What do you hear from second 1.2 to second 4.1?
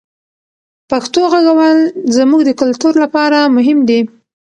غږول زموږ د کلتور لپاره مهم دی.